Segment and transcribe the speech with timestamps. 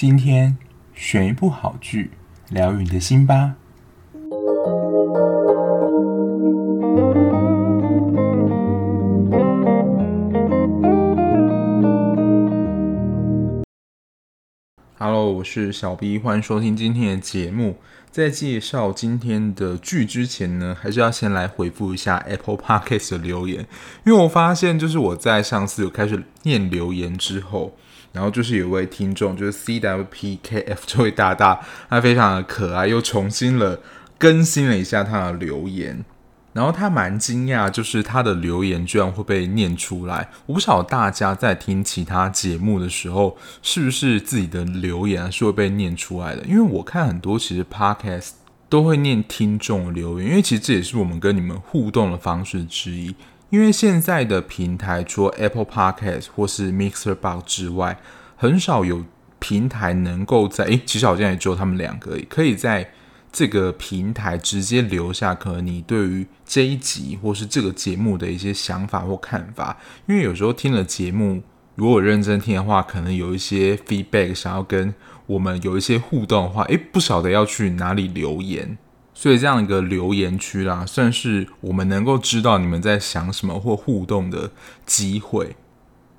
[0.00, 0.56] 今天
[0.94, 2.12] 选一部好剧，
[2.50, 3.56] 疗愈你的心吧。
[14.96, 17.78] Hello，我是小 B，欢迎收听今天的节目。
[18.08, 23.66] 在介绍今天的剧之前呢，还是要先来回复一下 Apple Podcast 的留言，
[24.06, 27.74] 因为我发现，就是我在上次有开始念留言之后，
[28.18, 33.78] 然后就是有位听众，就是 CWPKF 这位大大，他非常的可爱，又重新了
[34.18, 36.04] 更新了一下他的留言。
[36.52, 40.28] 然后他蛮惊讶，就是他的留言居然会被念出来。
[40.46, 46.42] 我不晓得大家在听其他节目的时候，是不是自己的留言是会被念出来的？
[46.44, 48.30] 因为我看很多其实 Podcast
[48.68, 53.14] 都会念听众留言，因为其实这也是我们跟你们互动的方式之一。
[53.50, 57.98] 因为现在的平台除了 Apple Podcast 或是 Mixer Box 之外，
[58.36, 59.04] 很少有
[59.38, 62.90] 平台能够在诶，其实好像也只有他们两个，可以在。
[63.30, 71.42] 这个平台直接留下可能你对于这一集或是这个节目的一些想法或看法，因为有时候听了节目，
[71.74, 74.94] 如果认真听的话，可能有一些 feedback 想要跟
[75.26, 78.78] 我们有一些互动的话，诶，不晓得要去哪里留言，
[79.20, 84.48] 所以这样一个留言区啦，算是我们能够知道你们在想什么或互动的
[84.86, 85.56] 机会。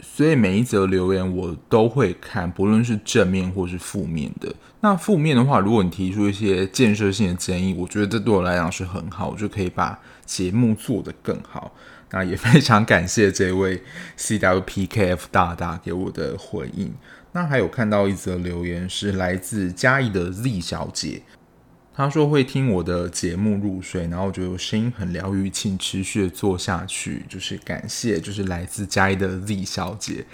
[0.01, 4.53] 所以每一则留言我都会看，不论是正面或是负面的。
[4.81, 11.73] 那负面的话，如果你提出一些建设性的建议，我觉得这对我来讲是很好，我就可以把节目做得更好。
[12.11, 13.81] 那也非常感谢这位
[14.19, 16.93] CWPKF 大大给我的回应。
[17.31, 21.21] 那还有看到一则留言是来自嘉义的 Z 小姐。
[21.99, 27.25] 他说会听我的节目入睡，然后我觉得我声音很疗愈，请持续的做下去。
[27.27, 30.25] 就是感谢，就是来自嘉义的 Z 小姐。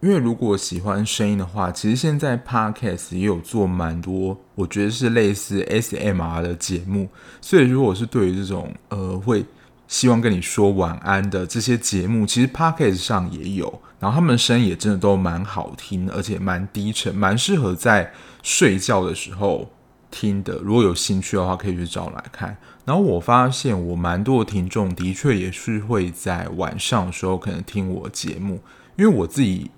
[0.00, 7.08] 因为如果喜欢声音的话，其实现在 Podcast 也有做蛮多，我觉得是类似 SMR 的节目。
[7.40, 9.44] 所以如果是对于这种呃会
[9.88, 18.12] 希望跟你说晚安的这些节目，其实 Podcast 上也有，然后他们声音也真的都蛮好听，而且蛮低沉，蛮适合在
[18.44, 19.68] 睡觉的时候。
[20.10, 22.56] 听的，如果有兴趣的话，可以去找来看。
[22.84, 28.60] 然后我发现，我蛮多听众的确也是会在晚上的时候可能听我节目，
[28.96, 29.70] 因为我自己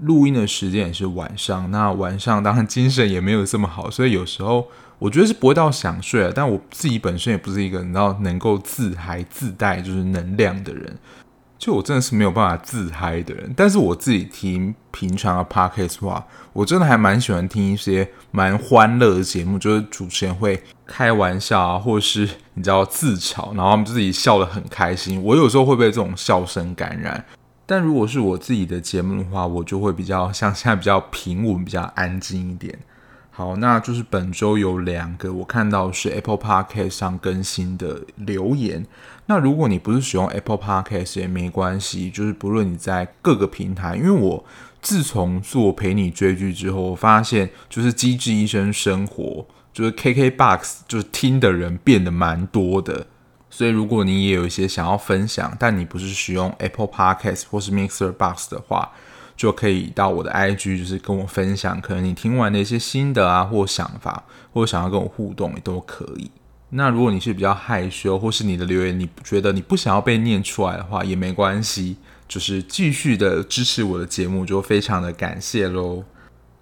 [0.00, 1.70] 录音的时间也是晚上。
[1.70, 4.66] 那晚上当然精神也没有这么好，所以有时候
[4.98, 6.32] 我觉得是不会到想睡了。
[6.32, 10.98] 但我自己本身也不是一个你知道能够自嗨自带就是能量的人。
[11.62, 25.22] 就我真的是没有办法自嗨的人，但是我自己听平常的 podcast 话，我真的还蛮喜欢听一些蛮欢乐的节目，就是主持人会开玩笑啊，或是你知道自嘲，然后他们自己笑得很开心。
[25.22, 27.24] 我有时候会被这种笑声感染，
[27.64, 32.76] 但如果是我自己的节目的话，我就会比较像现在比较平稳、比较安静一点。
[33.34, 38.86] 好，那就是本周有两个我看到是 Apple Podcast 上更新的留言。
[39.24, 44.44] 那如果你不是使用 Apple Podcast 也没关系，就是不论你在各个平台，因为我
[44.82, 53.06] 自从做陪你追剧之后，我发现就是机智医生生活，就是 KKBOX，就是听的人变得蛮多的。
[53.48, 58.92] 所以如果你也有一些想要分享，但你不是使用 Apple Podcast 或是 Mixer Box 的话，
[59.36, 66.30] 就可以到我的 IG，就是跟我分享，可能你听完的一些心得啊，或想法，或想要跟我互动，也都可以。
[66.70, 71.96] 那如果你是比较害羞，或是你的留言你觉得你不想要被念出来的话，也没关系，
[72.28, 76.04] 就是继续的支持我的节目，就非常的感谢喽。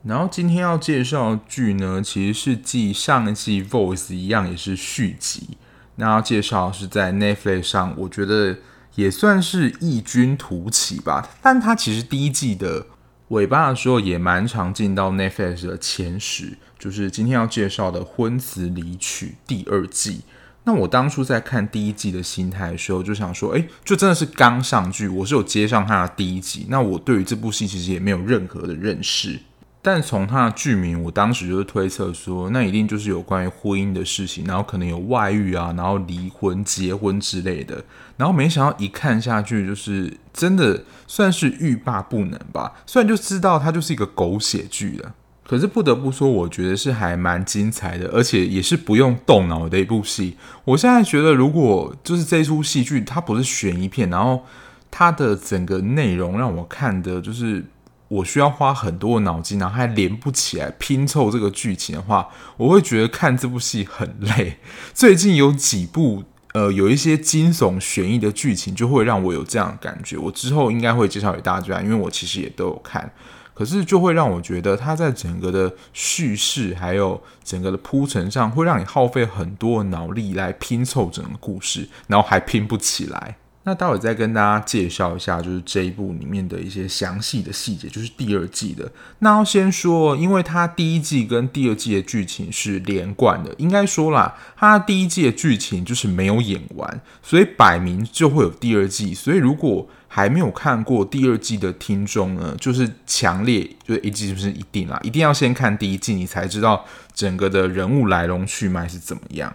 [0.04, 5.58] 然后今天要介绍的剧呢，其实是继上一季 Voice 一样，也是续集。
[5.96, 8.56] 那要介绍是在 Netflix 上，我觉得。
[8.96, 12.86] 也算是异军突起吧，但他其实第一季的
[13.28, 20.22] 尾巴的时候也蛮常进到 Netflix 的前十，就是今天要介绍的《婚词离曲》第二季。
[20.64, 29.38] 那我当初在看第一季的心态的时候，就想说，诶，就真的是刚上剧，我是有接上他的第一集，那我对于这部戏其实也没有任何的认识。
[29.82, 37.82] 但从他的剧名，我当时就是推测说，那一定就是有关于婚姻的事情，然后可能有外遇啊，然后离婚、结婚之类的。
[38.18, 42.74] 然后没想到一看下去，就是真的算是欲罢不能吧。
[42.84, 45.14] 虽然就知道它就是一个狗血剧了，
[45.46, 50.36] 可是不得不说，我觉得是还蛮精彩的，而且也是不用动脑的一部戏。
[50.66, 54.44] 我现在觉得，如果就是这出戏剧它不是悬疑片，然后
[54.90, 57.64] 它的整个内容让我看的就是。
[58.10, 64.56] 我需要花很多的脑筋，然后还连不起来拼凑这个剧情的话，我会觉得看这部戏很累。
[64.92, 70.18] 最近有几部呃有一些惊悚悬疑的剧情，就会让我有这样的感觉。
[70.18, 73.12] 我之后应该会介绍给大家，因为我其实也都有看。
[73.54, 83.36] 可是就会让我觉得它在整个的叙事还有整个的铺陈上，会让你耗费很多脑力来拼凑整个故事，然后还拼不起来。
[83.64, 88.90] 那待会再跟大家介绍一下，就是这一部里面的一些详细的细节，就是第二季的。
[89.18, 99.12] 那要先说，因为它第一季跟第二季的剧情是连贯的，应该说啦，它第一季的剧情就是没有演完，所以摆明就会有第二季。
[99.12, 106.84] 所以如果还没有看过第二季的听众呢，就是强烈就是一季不是一定啦，一定要先看第一季，你才知道
[107.14, 109.54] 整个的人物来龙去脉是怎么样。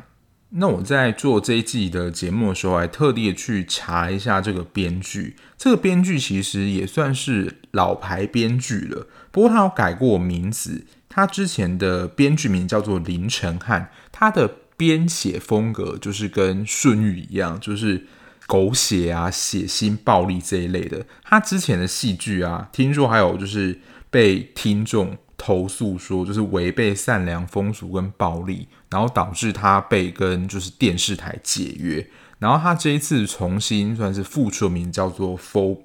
[0.51, 5.35] 那我在做这一季的节目的时候，还特地去查一下这个编剧。
[5.57, 10.85] 这个编剧其实也算是老牌编剧了，不过他有改过名字。
[11.09, 18.05] 他之前的编剧名叫做林承翰，他的编写风格就是跟顺玉一样，就是
[18.47, 21.05] 狗血啊、血腥、暴力这一类的。
[21.23, 25.17] 他之前的戏剧啊，听说还有就是被听众。
[25.37, 32.07] 投诉说，就是违背善良风俗跟暴力，然后导致他被跟就是电视台解约。
[32.39, 35.81] 然后他这一次重新算是复出名，叫做《Phoebe》，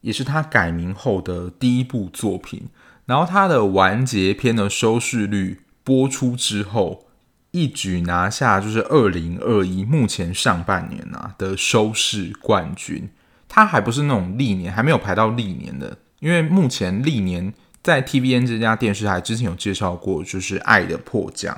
[0.00, 2.68] 也是他改名后的第一部作品。
[3.04, 7.04] 然后他的完结篇的收视率播出之后，
[7.50, 13.10] 一举拿下就是二零二一目前上半年啊的收视冠军。
[13.46, 17.52] 他还不是那种历年，还没有排到历年的，因为目前历年。
[17.82, 21.54] 在 TVN 这家电视台之前有介绍过，就是《爱的迫降》。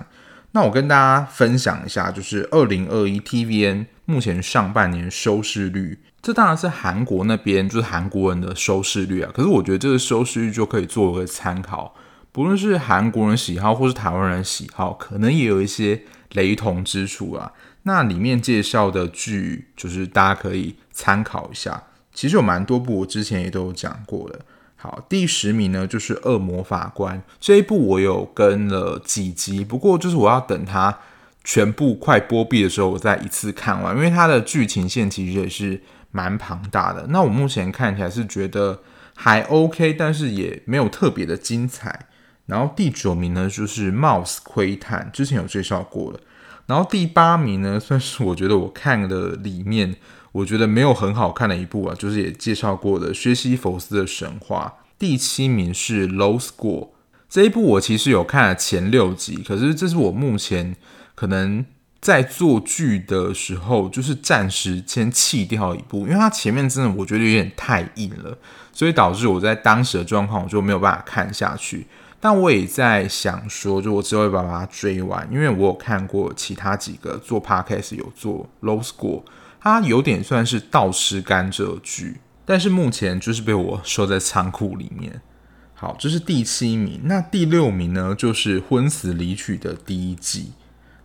[0.56, 9.30] 那我跟大家分享一下，就是二零二一 TVN 目前上半年收视率，这当然是韩国那边就是韩国人的收视率啊。
[9.34, 11.94] 可是我觉得这个收视率就可以作为参考，
[12.32, 16.00] 不论是韩国人喜好或是台湾人喜好，可能也有一些
[16.32, 17.52] 雷同之处啊。
[17.82, 21.82] 那里面介绍的剧，就是大家可以参考一下。
[22.14, 24.40] 其实有蛮多部，我之前也都有讲过的。
[24.76, 30.96] 好，第十名呢，就是《恶魔法官》这一部，我有跟了几集，不过就是我要等它
[31.42, 35.80] 全部快播毕的时候，我再一次看完，因为它的剧情线其实也是
[36.10, 37.06] 蛮庞大的。
[37.08, 38.80] 那我目前看起来是觉得
[39.14, 42.06] 还 OK，但是也没有特别的精彩。
[42.44, 46.20] 然后第九名呢，就是《Mouse 窥探》，之前有介绍过了。
[46.66, 49.96] 然后第八名呢，算是我觉得我看的里面。
[50.32, 54.74] 我觉得没有很好看的一部啊，就是也介绍过的《薛西弗斯的神话》。
[54.98, 56.80] 第七名是《Low School》
[57.26, 60.76] 这一部，我其实有看了前六集，可是这是我目前
[61.14, 61.64] 可能
[62.02, 68.36] 在做剧的时候，就是暂时先弃掉一部，因为它前面真的我觉得有点太硬了，
[68.74, 71.86] 所以导致我在当时的状况我就没有办法看下去。
[72.18, 79.20] 但我也在想说，就我之后会把它追完，因为我有看过其他几个做 Podcast 有做《low School》。
[79.60, 85.20] 它有点算是倒吃甘蔗剧，但是目前就是被我收在仓库里面。
[85.74, 87.00] 好，这是第七名。
[87.04, 88.14] 那第六名呢？
[88.16, 90.52] 就是《婚死离去》的第一季。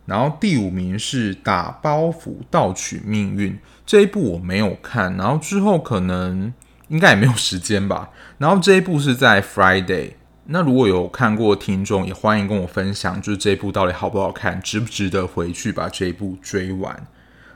[0.06, 3.52] 然后第五名是《打包袱盗取命运》
[3.84, 6.52] 这一部我没有看，然后之后可能
[6.88, 8.10] 应该也没有时间吧。
[8.38, 10.12] 然后这一部是在 Friday。
[10.46, 17.06] 那如果有看过听众，也欢迎跟我分享，就是这部到底好不好看，值不值得回去把这一部追完。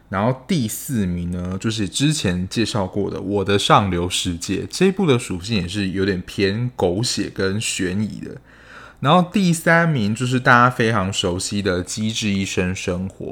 [0.09, 8.41] 然后第四名呢，就是之前介绍过的《我的上流世界》这一部的属性也是有点偏狗血跟悬疑的。
[9.01, 13.27] 然后第三名就是大家非常熟悉的《机智医生生活》，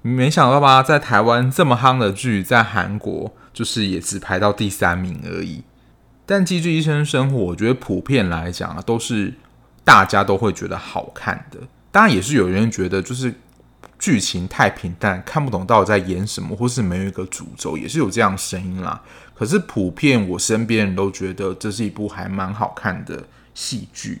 [0.00, 5.62] 没想到吧，在台湾这么夯的剧，在韩国就是也只排到第三名而已。
[6.26, 9.34] 但《机智医生生活》我觉得普遍来讲啊，都是
[9.84, 11.58] 大家都会觉得好看的。
[11.90, 13.34] 当然也是有人觉得就是。
[13.96, 19.00] 剧情太平淡，看不懂到底在演什么，或是没有一个主轴，也是有这样声音啦。
[19.34, 24.20] 可是普遍我身边人都觉得这是一部还蛮好看的戏剧。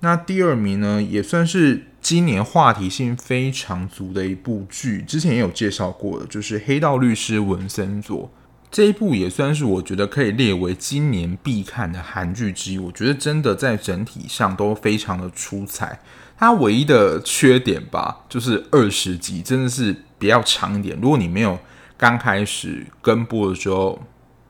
[0.00, 8.24] 那第二名呢，也算是今年话题性非常足的一部剧，之前也有介绍过的，就是《黑道律师文森佐》
[8.70, 12.78] 这一部，也算是我觉得可以列为今年必看的韩剧之一。
[12.78, 16.00] 我觉得真的在整体上都非常的出彩。
[16.38, 20.98] 它唯一的缺点吧，就是二十集真的是比较长一点。
[21.00, 21.58] 如果你没有
[21.96, 24.02] 刚开始跟播的时候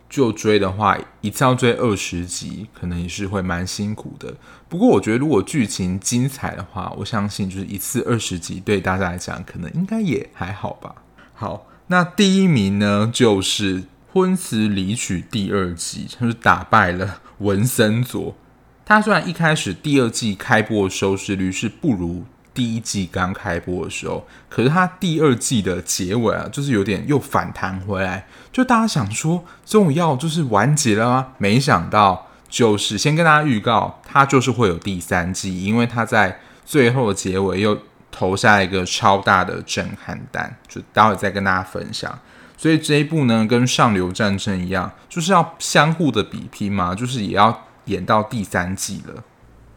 [0.09, 4.35] 就追的话，一次要追二十集，可能也是会蛮辛苦的。
[4.69, 10.93] 不过我觉得，如果剧情精彩的话，我相信就是一次二十集对大家来讲，可能应该也还好吧。
[11.35, 13.83] 好，那第一名呢，就是
[14.17, 18.35] 《婚词离曲》第二季，就是打败了文森佐。
[18.83, 28.27] 他虽然一开始第二季开播的收视率是不如第一季刚开播的时候，可是他第二季的结尾啊，就是有点又反弹回来。
[28.51, 31.35] 就大家想说，终于要就是完结了吗？
[31.37, 37.79] 没想到就是先跟大家预告，他就是会有第三季，因为他在最后的结尾又
[38.11, 42.19] 投下一个超大的震撼弹，就待会再跟大家分享。
[42.57, 49.23] 所以这一部呢，跟上流战争一样，就是要相互的比拼嘛，就是也要演到第三季了。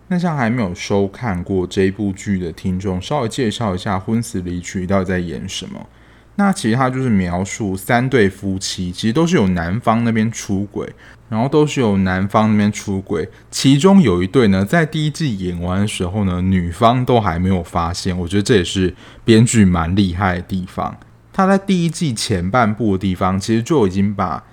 [0.08, 5.88] 那像还没有收看过这一部剧的听众，稍微介绍一下《婚死离去》到底在演什么。
[6.36, 10.90] 那其实它就是描述三对夫妻，其实都是由男方那边出轨，
[11.28, 13.30] 然后都是由男方那边出轨。
[13.52, 18.18] 其中有一对呢，在第一季演完的时候呢，女方都还没有发现。
[18.18, 18.96] 我觉得这也是
[19.26, 20.98] 编剧蛮厉害的地方。
[21.40, 24.44] 他在第一季前半部的地方，其实就已经把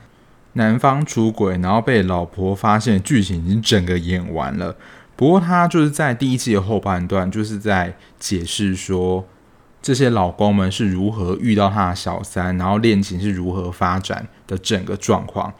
[0.52, 4.76] 男方出轨，然后被老婆发现剧情已经整个演完了。
[5.16, 9.26] 不过他就是在第一季的后半段，就是在解释说。
[9.82, 15.52] 这些老公们是如何遇到他的小三，然后恋情是如何发展的整个状况。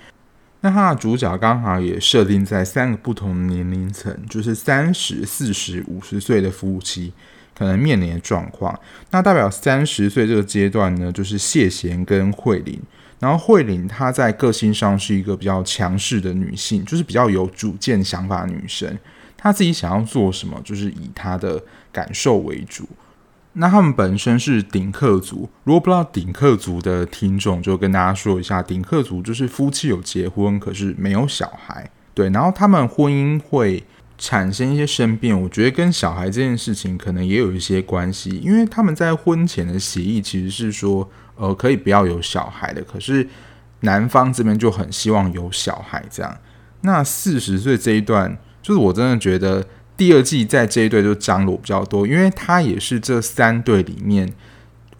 [0.61, 7.13] 那他的主角刚好也设定在三个不同年龄层，就是三十、四十、五十岁的夫妻
[7.57, 8.79] 可能面临的状况。
[9.11, 12.81] 那代表三十岁这个阶段呢，就是谢贤跟慧玲。
[13.19, 18.99] 然后慧玲她在个性上是一个比较强势的女性，就是比较有主见想法的女生。
[19.37, 22.87] 她自己想要做什么，就是以她的感受为主。
[23.59, 33.83] 那他们本身是顶客族，如果不知道顶客族的听众，就跟大家说一下，顶客族就是夫妻有结婚，可是没有小孩，对，然后他们婚姻会
[34.19, 43.27] 产生一些生变，我觉得跟小孩这件事情可能也有一些关系，因为他们在婚前的协议其实是说，呃，可以不要有小孩的，可是
[43.81, 46.39] 男方这边就很希望有小孩，这样。
[46.83, 49.67] 那四十岁这一段，就是我真的觉得。
[49.99, 54.31] 第二季在这一对就张罗比较多，因为她也是这三对里面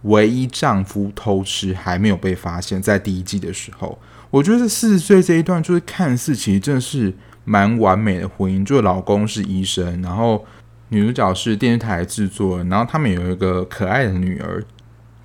[0.05, 2.81] 唯一丈夫偷吃还没有被发现。
[2.81, 3.99] 在第一季的时候，
[4.31, 7.13] 我觉得四十岁这一段就是看似其实真的是
[7.47, 10.45] 蛮完美的婚姻，就是老公是医生，然后
[10.91, 14.63] 女主角是电视台制作人，然后他们有一个可爱的女儿。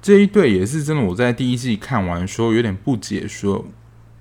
[0.01, 3.65] 这一对也是真的，我在第一季看完说有点不解说。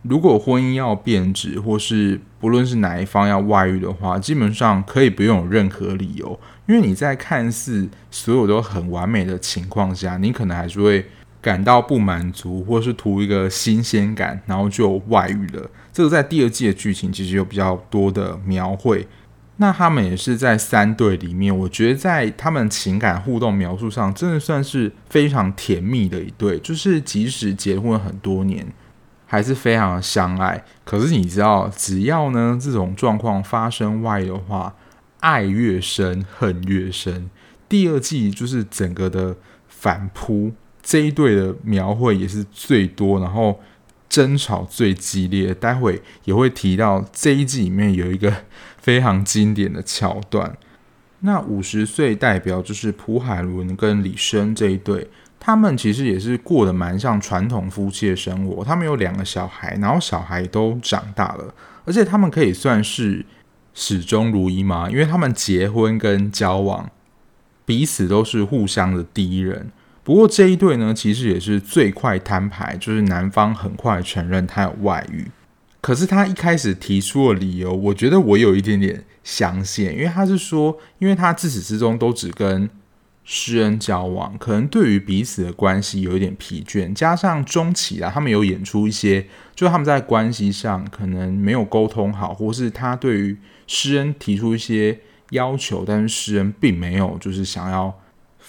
[0.02, 11.04] 如果婚姻要变质，或是不论是哪一方要外遇的话，基本上可以不用有任何理由，因为你在看似所有都很完美的情况下，你可能还是会
[11.42, 15.70] 感到不满足，或是图一个新鲜感，然后就外遇了。
[15.92, 19.06] 这个在第二季的剧情其实有比较多的描绘。
[19.56, 28.66] 那他们也是在三对里面，我觉得在他们情感互动描述上，真的算是非常甜蜜的一对，就是即使结婚很多年。
[29.26, 34.74] 还是非常的相爱，可是你知道，只要呢这种状况发生外的话，
[35.20, 37.30] 爱越深，恨越深。
[37.68, 39.36] 第二季就是整个的
[39.68, 40.50] 反扑，
[40.82, 43.60] 这一对的描绘也是最多，然后
[44.10, 45.54] 争吵最激烈。
[45.54, 48.30] 待会也会提到这一季里面有一个
[48.76, 50.58] 非常经典的桥段。
[51.20, 55.08] 那五十岁代表就是朴海伦跟李生这一对。
[55.42, 58.62] 他们其实也是过得蛮像传统夫妻的生活。
[58.62, 61.54] 他们有两个小孩，然后小孩都长大了，
[61.86, 63.24] 而且他们可以算是
[63.72, 66.90] 始终如一嘛，因为他们结婚跟交往，
[67.64, 69.70] 彼此都是互相的第一人。
[70.10, 75.30] 不过这一对呢，其实也是最快摊牌，就是男方很快承认他有外遇。
[75.80, 82.68] 可是他一开始提出的理由，我觉得我有一点点相信，因为他是说，因为他自始至终都只跟。
[83.22, 89.24] 诗恩交往，可能对于彼此的关系有一点疲倦，加上中期啊，他们有演出一些，
[89.54, 93.36] 就他们在关系上可能没有沟通好，或是他对于
[93.68, 94.98] 诗恩提出一些
[95.30, 97.96] 要求，但是诗恩并没有就是想要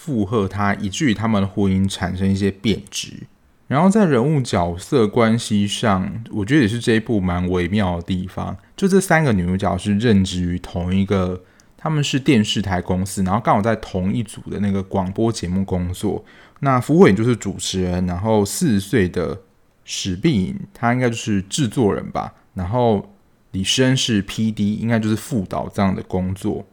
[0.02, 3.28] 附和他，以至于他们的婚姻产生一些变质。
[3.68, 11.44] 然后在人物角色关系上，我觉得也是这一部蛮微妙的地方，就这三个女主角是任职于同一个。
[11.78, 16.24] 他们是电视台公司，然后刚好在同一组的那个广播节目工作。
[16.60, 19.42] 那福慧就是主持人，然后四十岁的
[19.84, 22.34] 史碧颖，她应该就是制作人吧。
[22.54, 23.16] 然后
[23.52, 26.64] 李生是 PD，应该就是副导这样的工作。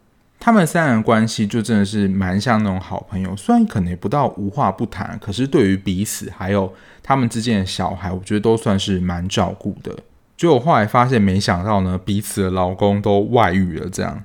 [0.40, 9.95] 他们三人关系就真的是蛮像那种好朋友，虽然可能也不到无话不谈，可是对于彼此还有他们之间的小孩，我觉得都算是蛮照顾的。
[10.37, 14.23] 结果后来发现，没想到呢，彼此的老公都外遇了，这样。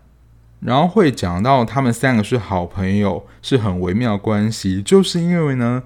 [0.60, 5.84] 然后会讲到他们三个是好朋友，是很微妙的关系，就是因为呢，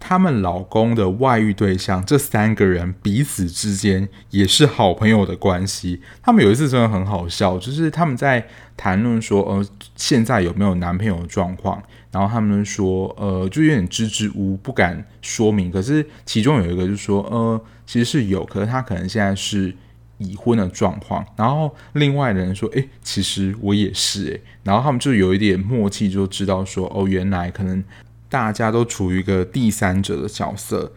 [0.00, 6.00] 他们老公的外遇对象这三个人彼此之间也是好朋友的关系。
[6.22, 15.70] 他们有一次真的很好笑，就是他们在谈论说，呃，现在有没有男朋友的状况，然后他们说，呃，就有点支支吾吾，不敢说明。
[15.70, 19.74] 可是其中有一个就说，呃，其实是有，可是他可能现在是
[20.18, 27.82] 已婚的状况，然后另外的人说：“诶，其实我也是诶。”然后他们就有一点默契，就知道说：“哦，原来可能
[28.28, 30.92] 大家都处于一个第三者的角色。”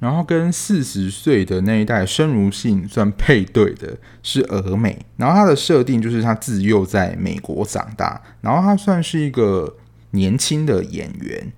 [0.00, 9.76] 然后跟四十岁的那一代生如信算配对的是儿美，然后他的设定就是他自幼在美国长大，然后他算是一个
[10.10, 11.52] 年轻的演员。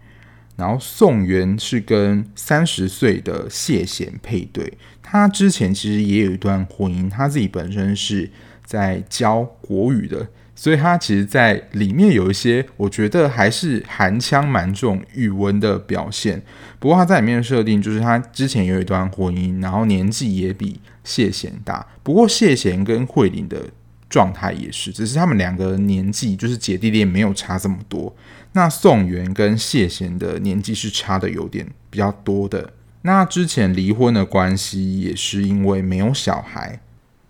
[0.55, 8.31] 然后宋元是跟三十岁的谢贤配对，他之前其实也有一段婚姻，他自己本身是
[8.65, 10.29] 在教国语的，
[10.59, 16.43] 所以他其实，在里面有一些我觉得还是含腔蛮重语文的表现。
[16.79, 23.63] 不过他在里面的设定就是他之前有一段婚姻，然后年纪也比谢贤大，不过谢贤跟慧玲的
[24.09, 28.17] 状态也是，只是他们两个年纪就是姐弟恋没有差这么多。
[28.53, 32.73] 那宋元跟谢贤的年纪是差的有点比较多的。
[33.03, 36.81] 那之前离婚的关系也是因为没有小孩，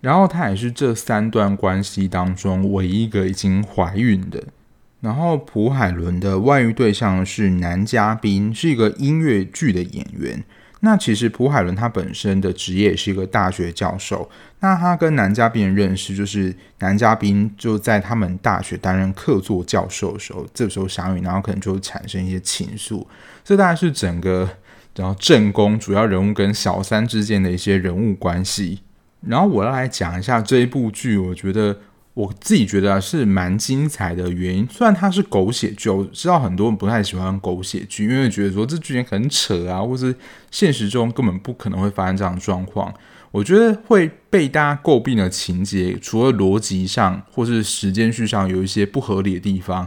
[0.07, 4.41] 然后他也是这三段关系当中唯一一个已经怀孕的。
[5.01, 10.45] 然后朴海伦的外遇对象是男嘉宾，是一个音乐剧的演员。
[10.79, 14.31] 那其实朴海伦他本身的职业是一个大学教授。
[14.61, 23.05] 那他跟男嘉宾认识，就是男嘉宾就在他们大学担任客座教授的时候，这时候相遇，然后可能就产生一些情愫。
[23.43, 24.49] 这大概是整个
[24.95, 28.83] 然后正宫主要人物跟小三之间的一些人物关系。
[29.21, 31.77] 然后我要来讲一下这一部剧，我觉得。
[32.17, 40.15] 我自己觉得是蛮精彩的原因，虽然它是狗血剧，我知道很多人不太喜欢狗血剧，因为觉得说这剧情很扯啊，或是
[40.51, 42.91] 现实中根本不可能会发生这样的状况。
[43.31, 49.87] 我觉得会被大家诟病的情节，除了逻辑上或是时间序上有一些不合理的地方。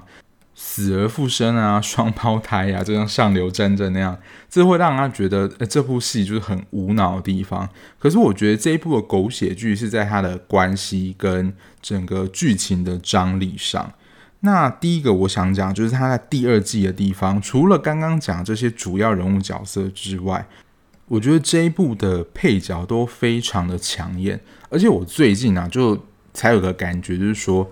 [0.61, 7.67] 死而复生啊， 双胞胎啊，就像上流战争那样，这会让他觉得，呃，这部戏就是很无脑的地方。
[7.97, 13.93] 可是我觉得这一部的狗血剧是在它的关系跟整个剧情的张力上。
[14.41, 20.45] 那第一个我想讲，就是他在第二季的地方，除了刚刚讲这些主要人物角色之外，
[21.07, 24.37] 我觉得这一部的配角都非常的抢眼。
[24.69, 27.71] 而且我最近啊，就才有个感觉，就是说。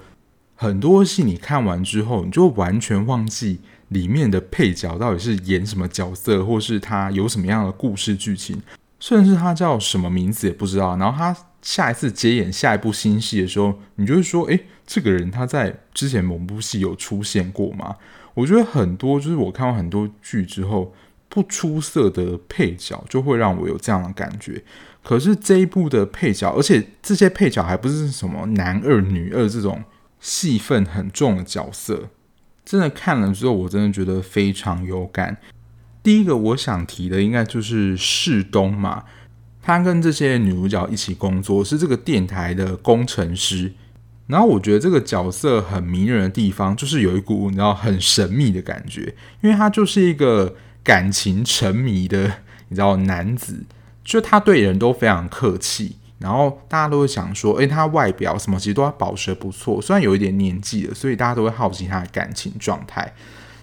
[0.60, 8.60] 很多戏你看完之后，你就完全忘记里面的配角到底是演什么角色，或是他有什么样的故事剧情，
[9.00, 10.98] 甚至他叫什么名字也不知道。
[10.98, 17.96] 然后他下一次接演下一部新戏的时候，你就会说：“诶，这个人他在之前某部戏有出现过吗？”
[18.34, 20.92] 我觉得很多就是我看完很多剧之后，
[21.30, 24.64] 不出色的配角就会让我有这样的感觉。
[25.04, 29.84] 可是这一部的配角，而且这些配角还不是什么男二女二这种。
[30.28, 32.10] 戏份很重的角色，
[32.66, 35.38] 真的看了之后，我真的觉得非常有感。
[36.04, 39.06] 第一个我想提的，应该就是世东嘛，
[39.62, 43.72] 他跟这些女主角一起工作，是这个电台的工程师。
[44.26, 53.64] 然后我觉得这个角色很迷人的地方，就是有一股你知道很神秘的感觉，因为他就是一个感情沉迷的你知道男子，
[54.04, 55.96] 就他对人都非常客气。
[56.20, 63.14] 然后大家都会想说，诶，他外表什么其实都要保持得不错，虽然有一点年纪了，所以大家都会好奇他的感情状态。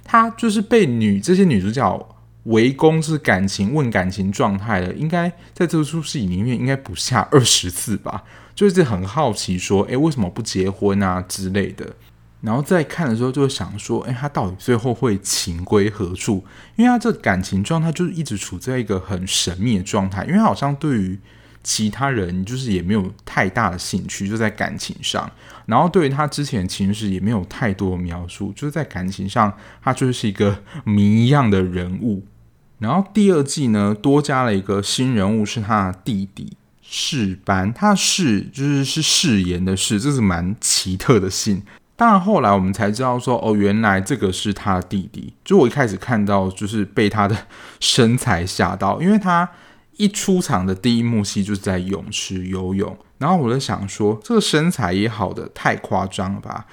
[0.04, 2.08] 他就是被女这些女主角
[2.44, 8.22] 围攻，是感情问感情状态的，应该在这出戏里面应该不下 二十次吧。
[8.54, 11.92] 就是很好奇说，诶，为什么不结婚啊之类的。
[12.40, 16.44] 然后在看的时候就会想说，诶，他到底最后会情归何处？
[16.76, 21.18] 因为他这感情状态就是一直处在一个很神秘的状态，因为他好像对于。
[21.64, 25.28] 其他人就是也没有太大的兴趣，就在感情上。
[25.64, 29.50] 然后对于他之前的情史也没有太多的描述，就是在感情上，
[29.82, 32.26] 他就是一个谜一样的人物。
[32.78, 37.72] 然后第二季呢，多加了一个新人物，是他的弟弟世班。
[37.72, 41.62] 他世就是是誓言的誓，这是蛮奇特的姓。
[41.96, 45.32] 当然后来我们才知道说，哦，原来这个是他的弟弟。
[45.42, 47.46] 就我一开始看到，就是被他的
[47.80, 49.48] 身材吓到，因为他。
[49.96, 56.66] 一出场的第一幕戏就是在泳池游泳，然后我就想说，这个身材也好的太夸张了吧？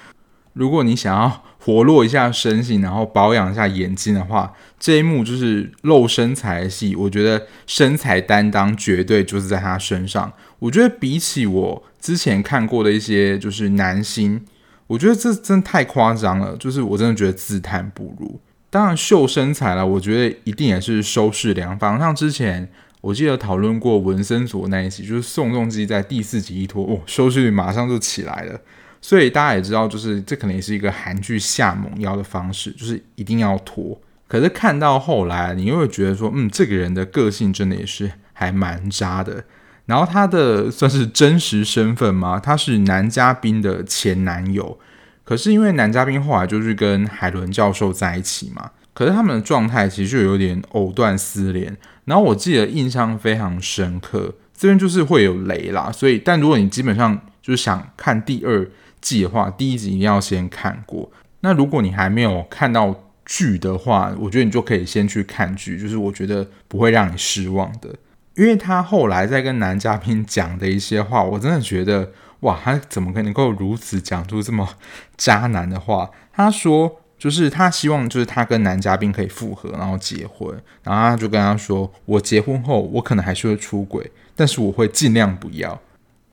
[0.54, 10.30] 如果你想要活络一下身形，然后保养一下眼睛的话，这一幕就是露身材的戏，我觉得身材担当绝对就是在他身上。
[10.58, 14.44] 我觉得比起我之前看过的一些就是男星，
[14.88, 18.38] 我觉得这真的太夸张了，就是我真的觉得自叹不如。
[18.68, 22.68] 当然秀身材了，我觉得一定也是收视良方，像之前。
[23.02, 28.58] 我记得讨论过文森佐那一集，就是宋仲基在第四集一脱，哦，收视率马上就起来了。
[29.00, 34.00] 所以大家也知道，就是这可能也是一个韩剧下猛药的方式，就是一定要脱。
[34.28, 39.44] 可是看到后来，你又会觉得说，嗯，这个人的个性真的也是还蛮渣的。
[39.86, 42.38] 然后他的算是真实身份吗？
[42.38, 44.78] 他是男嘉宾的前男友。
[45.24, 51.76] 可是因为男嘉宾后来就是跟海伦教授在一起嘛，可是他们的状态其实就有点藕断丝连。
[52.04, 55.90] 然后我记得印象非常深刻，这边就是会有雷啦。
[55.92, 58.68] 所以，但如果你基本上就是想看第二
[59.00, 61.10] 季的话，第一集一定要先看过。
[61.40, 67.94] 那如果你还没有看到剧的话，我觉得你就可以先去看剧，就是我觉得不会让你失望的。
[68.34, 72.10] 因为他后来在跟男嘉宾讲的一些话，我真的觉得
[72.40, 74.68] 哇，他怎么可能够如此讲出这么
[75.16, 76.10] 渣男的话？
[76.32, 77.01] 他说。
[77.22, 80.50] 就是他希望，就是他跟男嘉宾可以复合，然后结婚。
[80.82, 85.80] 然后他就跟他说：“我结婚后，我可能还是会出轨，但是我会尽量不要。”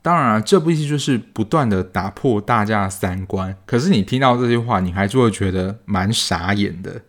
[0.02, 3.56] 当然，这部戏就是不断的打破大家的三观。
[3.64, 7.02] 可是你听到这句话，你还是会觉得蛮傻眼的。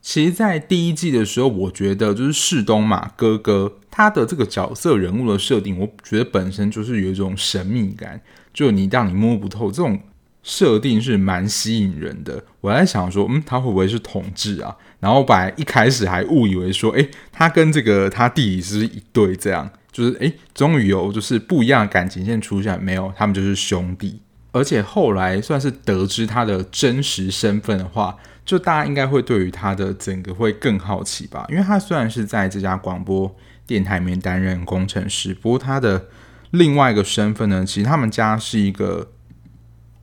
[0.00, 8.18] 其实，在第一季的时候，我觉得就是世东马哥哥他的这个角色人物的设定，我觉得本身就是有一种神秘感，
[8.54, 10.00] 就你让你摸不透这种。
[10.42, 14.74] 设定是蛮吸引人的，我在想说，嗯，他会不会是同志啊？
[14.98, 24.22] 然后本来一开始还误以为说，诶，他跟这个他弟弟是一对，这样就是，诶，终于有就是不一样的感情线出现，没有，他们就是兄弟。
[24.52, 31.46] 而且后来算是得知他的真实身份的话，就大家应该会对于他的整个会更好奇吧？
[31.50, 33.34] 因为他虽然是在这家广播
[33.66, 36.06] 电台里面担任工程师，不过他的
[36.50, 39.12] 另外一个身份呢，其实他们家是一个。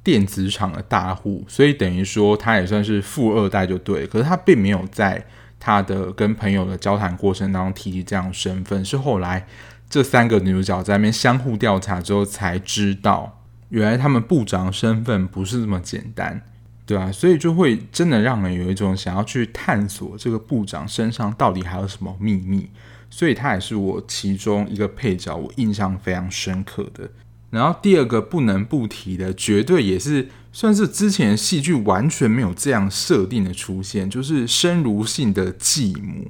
[0.08, 4.08] 电子厂的大户，所以等于说他也算是富二代就对。
[4.08, 5.22] 可是他并没有在
[5.60, 9.46] 他的跟朋友的交谈过程当中提及这样身份，是后来
[9.89, 16.41] 这三个女主角在那边相互调查之后才知道，原来他们部长身份不是这么简单，
[16.86, 22.70] 对啊，所以就会真的让人有一种想要去探索这个部长身上到底还有什么秘密。
[23.10, 27.10] 所以他也是我其中一个配角，我印象非常深刻的。
[27.50, 36.30] 然后第二个不能不提的，绝对也是算是之前戏剧完全没有这样设定的出现，就是生如性的继母，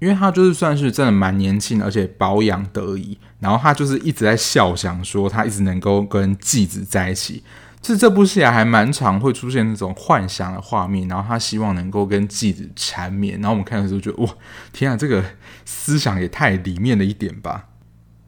[0.00, 7.42] 因为他就是算是真的蛮年轻，而且保养得宜，然后他就是一直在笑，想说他一直能够跟继子在一起。
[7.80, 14.30] 其实这部戏啊，还蛮常会出现那种幻想的画面，然后他希望能够跟继子缠绵，然后我们看的时候觉得哇，
[14.72, 15.22] 天啊，这个
[15.66, 17.66] 思想也太里面了一点吧。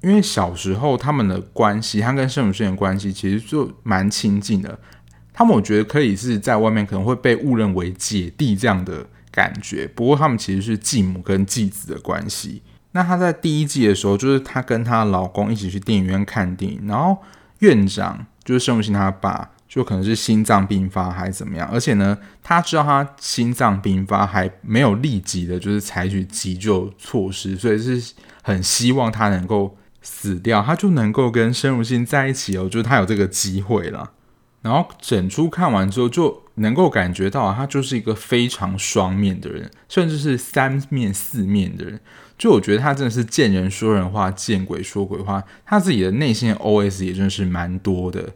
[0.02, 4.78] 因为小时候他们的关系，他跟申如信的关系其实就蛮亲近的。
[5.32, 12.62] 他们我觉得可以是在外面可能会被误认为姐弟这样的感觉，不过他们其实是继母跟继子的关系。
[12.92, 17.18] 那他在第一季的时候，就是他跟她老公一起去电影院看电影，然后
[17.58, 29.76] 院长就是申如信他爸，就可能是心脏病发还是怎么样，而且呢，他知道他心脏病发还没有立即的就是采取急救措施，所以是很希望他能够。
[30.08, 34.12] 死掉，他就能够跟申如信在一起哦，就是他有这个机会了。
[34.62, 42.00] 然后整出看完之后，就能够感觉到他就是一个非常双面的人，甚至是三面四面的人。
[42.38, 45.42] 就我觉得他真的是见人说人话，见鬼说鬼话。
[45.64, 48.34] 他自己的内心 OS 也真的是蛮多的。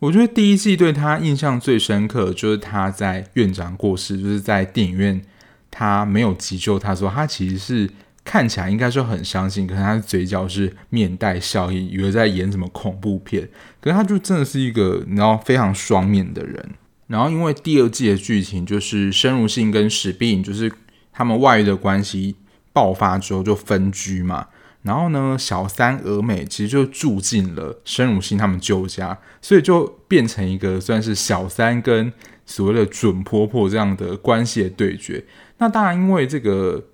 [0.00, 5.22] 我觉得第一季对他印象最深刻，就是他在院长过世，就是在电影院
[5.70, 7.88] 他没有急救，他说他其实是。
[8.24, 13.48] 看起来应该是很伤心，可是他的嘴角是面带笑意，以为在演什么恐怖片。
[13.80, 16.70] 可是他就真的是一个你知道非常双面的人。
[17.08, 20.72] 然后因为第二季的剧情就是申如信跟史碧就是
[21.12, 22.36] 他们外遇的关系
[22.72, 24.46] 爆发之后就分居嘛。
[24.82, 32.12] 然后呢，小三娥美其实就住进了申如信他们旧家，所以就变成一个算是小三跟
[32.46, 35.24] 所谓的准婆婆这样的关系的对决。
[35.58, 36.84] 那当然，因为这个。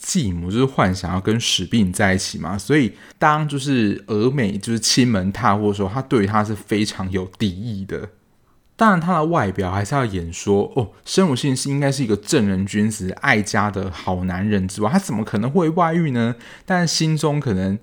[0.00, 8.08] 继母就是幻想要跟史碧在一起嘛，所以当就是娥美就是亲门踏户的时候，他对于他是非常有敌意的。
[8.76, 16.36] 当然，他的外表还是要演说哦，申如信是应该是一个正人君子、爱家的好男人之外，他怎么可能会外遇呢？
[16.64, 17.76] 但是心中可能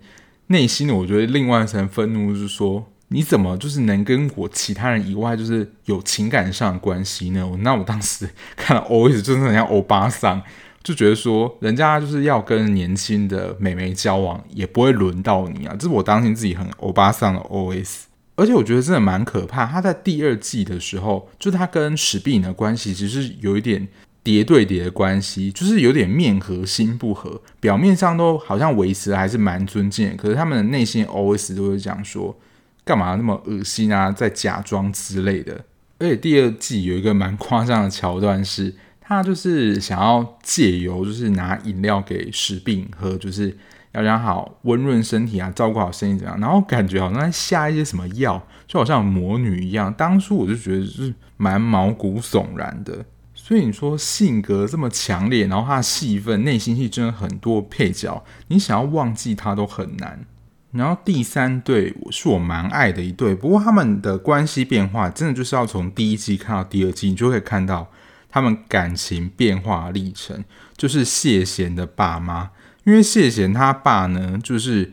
[0.48, 7.46] 内心的，我觉得另外一层愤怒就是说，你怎么就是能跟我其他人以外就是有情感上的关系呢？
[7.60, 10.42] 那我当时看了 OS 就是很像欧巴桑。
[10.86, 15.76] 就觉得说，人家就是要跟年轻的美眉交往，也不会轮到你啊！
[15.80, 18.04] 这是我当心自己很欧巴桑的 OS，
[18.36, 19.66] 而且我觉得真的蛮可怕。
[19.66, 23.88] 他在第二季的时候，就他跟史碧颖的关系，其实有一点
[24.22, 32.38] 叠对叠的关系，就是有点面和心不和，表面上都好像维持还是蛮尊敬，可是他们的内心 OS 都会讲说，
[32.84, 35.66] 干嘛那么恶心啊，在假装之类的。
[35.98, 38.76] 而且第二季有一个蛮夸张的桥段是。
[39.08, 43.56] 他就是想要借由，就是拿饮料给史碧颖喝，就是
[43.92, 49.94] 要讲好温润身体啊，照顾好身体怎样，然后感觉好像在下一些什么药，就好像魔女一样。
[49.94, 53.06] 当初我就觉得是蛮毛骨悚然的。
[53.36, 60.26] 所以你说性格这么强烈，然后他的戏份、内心戏真的很多，配角你想要忘记他都很难。
[60.72, 67.88] 然后第三对是我蛮爱的一对，不过他们的关系变化真的就是要从第一季看到第二季，你就会看到
[68.36, 70.44] 他们感情变化历程。
[70.76, 72.52] 就是谢贤的爸妈，
[72.84, 74.92] 因为谢贤他爸呢，就是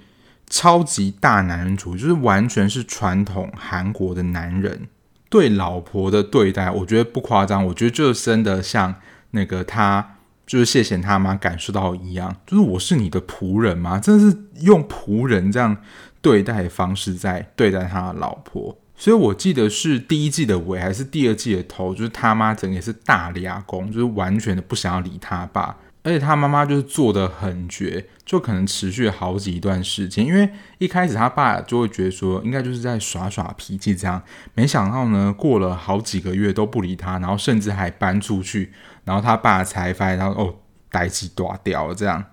[0.48, 4.86] 超级大男人主义，就是完全是传统韩国的男人，
[5.28, 8.94] 对老婆的对待，我觉得不夸张，我觉得就真的像
[9.32, 10.18] 那个他。
[10.44, 13.98] 就是谢贤他妈感受到一样，就是我是你的仆人吗？
[13.98, 15.76] 真的是用仆人这样
[16.20, 18.76] 对待方式在对待他的老婆。
[19.02, 30.24] 所以我记得是第一季的尾还是第二季的头，就是他妈整个也是大俩公，就是完全的不想要理他爸，而且他妈妈就是做得很绝，就可能持续好几段时间。
[30.24, 34.22] 因为一开始他爸就会觉得说应该就是在耍耍脾气这样，
[34.54, 38.72] 没想到呢过了好几个月都不理他，然后甚至还搬出去。
[39.02, 40.54] 然后他爸才发现，他：“哦，
[40.92, 42.24] 代志大条了这样。”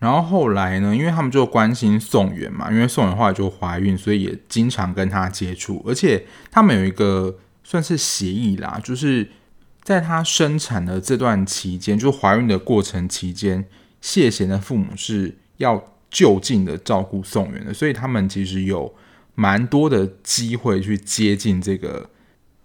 [0.00, 5.84] 然后后来呢，因为他们就关心宋元嘛，因为宋元后来就怀孕，所以也经常跟他接触。
[5.86, 9.28] 而且他们有一个算是协议啦，就是
[9.82, 13.64] 在她生产的这段期间，就怀孕的过程期间，
[14.00, 18.94] 谢贤的父母是要就近的照顾宋元的，所以他们其实有
[19.34, 22.10] 蛮多的机会去接近这个。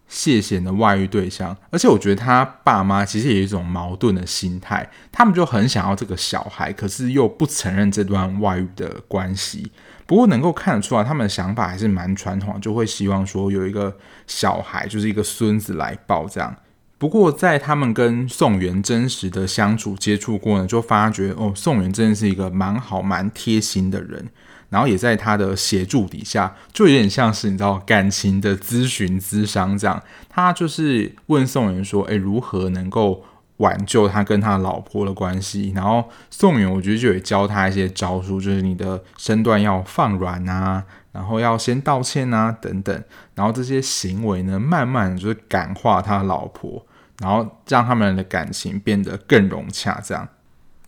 [0.08, 9.72] 谢贤的外遇对象，而且我觉得他爸妈其实有一种矛盾的心态，他们就很想要这个小孩，可是又不承认这段外遇的关系。
[10.06, 16.56] 不过能够看得出来，他们的想法还是蛮传统，就会希望说有一个小孩，就是一个孙子来抱这样。
[16.98, 24.30] 不过在他们跟宋元真实的相处接触过呢，就发觉哦，宋元真的是一个蛮好蛮贴心的人。
[24.76, 30.04] 然后也在他的协助底下，就有点像是你知道感情的咨询咨商这样。
[30.30, 33.24] 他就是问宋元说：“诶，如何能够
[33.60, 40.84] 挽救他跟他老婆的关系？”然后宋元我觉得就会教他一些招数，就是你的身段要放软啊，
[41.14, 43.04] 然后要先道歉啊等等。
[43.34, 46.86] 然后这些行为呢，慢慢就是感化他老婆，
[47.20, 50.28] 然后让他们的感情变得更融洽这样。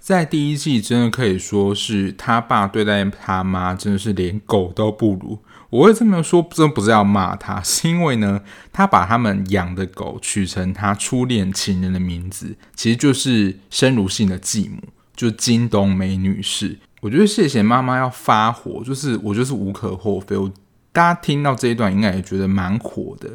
[0.08, 5.38] 在第一季，真的可以说是他爸对待他妈，真的是连狗都不如。
[5.70, 8.41] 我会这么说，真的不是要骂他，是因为呢，
[8.72, 14.82] 他把他们养的狗取成他初恋情人的名字，其实就是申如信的继母，
[15.13, 16.80] 就是金东梅女士。
[17.02, 20.38] 我觉得谢贤妈妈要发火，就是我就是无可厚非。
[20.38, 20.50] 我
[20.93, 23.32] 大家听到这一段，应该也觉得蛮火的。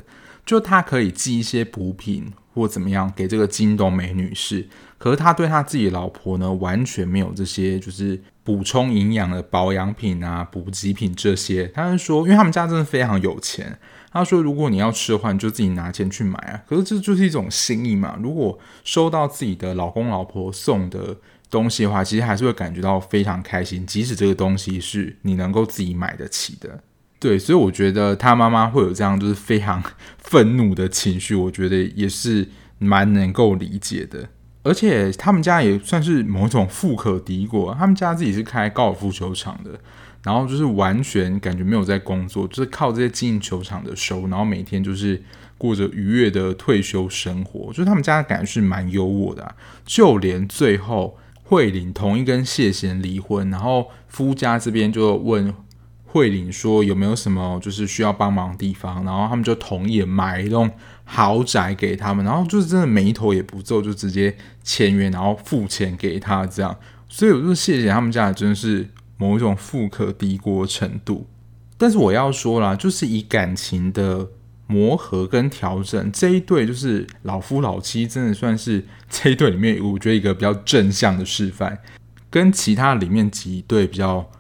[0.47, 4.69] 就他可以寄一些补品或怎么样给这个金东梅女士。
[4.99, 11.67] 可是他对他自己老婆呢，完全没有这些，就是补充营养的保养品啊、补给品这些。
[11.75, 13.77] 他是说，因为他们家真的非常有钱。
[14.13, 16.63] 他说，如果你要吃的话，你就自己拿钱去买啊。
[16.69, 18.17] 可是这就是一种心意嘛。
[18.23, 21.17] 如果收到自己的老公老婆送的
[21.51, 26.81] 东西的话，其实还是会感觉到非常开心，即使这个东西是你能够自己买得起的。
[27.23, 29.81] 对，所以我觉得他妈妈会有这样就是非常
[30.19, 34.29] 愤怒的情绪，我觉得也是蛮能够理解的。
[34.65, 39.71] 而且他们家也算是某种富可敌国，他们家自己是开高尔夫球场的，
[40.25, 45.23] 然后就是完全感觉没有在工作，就是靠这些经营球场的收，然后每天就是
[45.57, 49.55] 过着愉悦的退休生活，就是他们家的感觉是蛮优渥的，
[49.85, 55.55] 就连最后慧玲同意跟谢贤离婚，然后夫家这边就问
[56.13, 60.71] 慧玲说有没有什么就是需要帮忙的地方，然后他们就同意买一栋。
[61.05, 66.75] 豪宅给他们，然后就是真的眉头也不皱，就直接签约，然后付钱给他这样。
[67.07, 71.27] 所以我就谢谢他们家，真的是某一种富可敌国程度。
[71.77, 74.27] 但是我要说啦，就是以感情的
[74.67, 81.77] 磨合跟调整，这一对就是老夫老妻，真的算是 这一对里面我觉得一个比较正向的示范。
[82.31, 84.31] 跟其他里面几对比较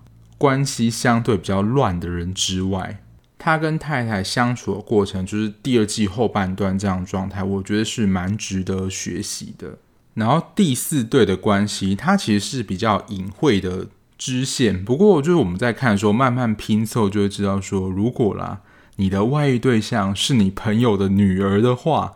[0.42, 2.98] 关系相对比较乱的人之外。
[3.38, 9.78] 他跟太太相处的过程，就是第二季后半段这样状态，我觉得是蛮值得学习的。
[10.14, 13.86] 然后第四对的关系，它其实是比较隐晦的
[14.18, 18.62] 支线，不过就是我们在看的时候，慢慢拼凑就会知道说，如果啦，
[18.96, 22.14] 你的外遇对象是你朋友的女儿的话，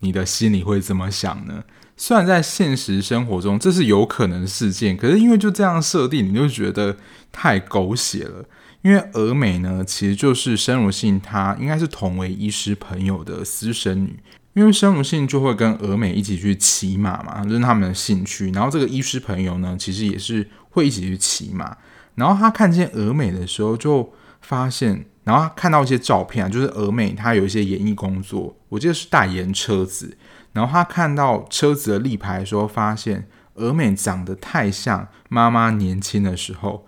[0.00, 1.64] 你的心里会怎么想呢？
[1.96, 6.96] 虽然在现实生活中这是有可能事件，可是因为就这样设定，你就觉得
[7.30, 8.44] 太狗血了。
[8.82, 14.18] 因为俄美呢，其实就是申如信，他应该是同为医师朋友的私生女。
[14.52, 18.50] 因为申如信就会跟俄美一起去骑马嘛，这、就是他们的兴趣。
[18.50, 21.76] 然后这个医师朋友呢，其实也是会一起去骑马。
[22.14, 30.16] 然后他看见俄美的时候，就发现，然后他看到一些照片啊，就是峨眉他有一些演艺工作，我记得是代言车子。
[30.54, 36.86] 然后他看到车子的立牌的时候，发现峨眉长得太像妈妈年轻的时候。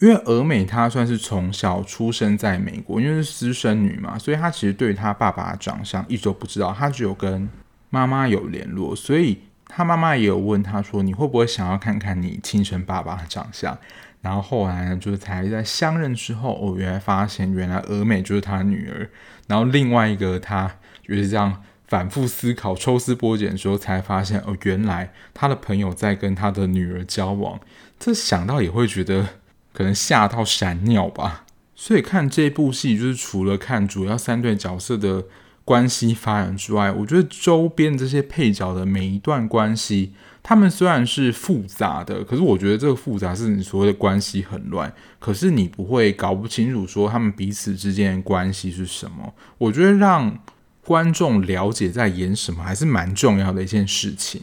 [0.00, 7.48] 因为峨眉她算是从小出生在美国，因为是私生女嘛，所以她其实对她爸爸的长相一直都不知道，她只有跟
[7.88, 13.78] 妈妈有联络，所以她妈妈也有问她说：“你会不会想要看看你亲生爸爸的长相？”
[14.20, 19.08] 然后后来呢，就是才在相认之后，哦，原来发现原来峨眉就是她女儿，
[19.46, 20.68] 然后另外一个她
[21.06, 27.60] 就是这样反复思考、抽丝剥茧的时候，才发现哦，原来他的朋友在跟他的女儿交往，
[28.00, 29.28] 这想到也会觉得。
[29.74, 35.24] 可能吓到闪尿吧，所以看这部戏就是除了看主要三对角色的
[35.64, 49.32] 关系发展之外，我觉得周边这些配角的每一段关系，他们虽然是复杂的，可是我觉得这个复杂是你所谓的关系很乱，可是你不会搞不清楚说他们彼此之间的关系是什么。
[49.56, 50.38] 我觉得让
[50.84, 54.42] 观众了解在演什么还是蛮重要的一件事情。